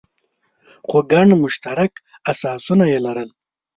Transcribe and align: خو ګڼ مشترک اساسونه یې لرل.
خو 0.87 0.97
ګڼ 1.11 1.27
مشترک 1.43 1.93
اساسونه 2.31 2.85
یې 2.91 2.99
لرل. 3.05 3.29